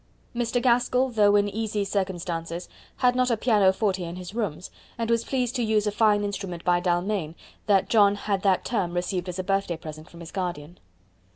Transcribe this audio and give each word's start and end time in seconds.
Mr. 0.35 0.59
Gaskell, 0.59 1.09
though 1.09 1.35
in 1.35 1.47
easy 1.47 1.85
circumstances, 1.85 2.67
had 2.95 3.15
not 3.15 3.29
a 3.29 3.37
pianoforte 3.37 3.99
in 4.03 4.15
his 4.15 4.33
rooms, 4.33 4.71
and 4.97 5.11
was 5.11 5.23
pleased 5.23 5.55
to 5.57 5.63
use 5.63 5.85
a 5.85 5.91
fine 5.91 6.23
instrument 6.23 6.63
by 6.63 6.79
D'Almaine 6.79 7.35
that 7.67 7.87
John 7.87 8.15
had 8.15 8.41
that 8.41 8.65
term 8.65 8.93
received 8.95 9.29
as 9.29 9.37
a 9.37 9.43
birthday 9.43 9.77
present 9.77 10.09
from 10.09 10.21
his 10.21 10.31
guardian. 10.31 10.79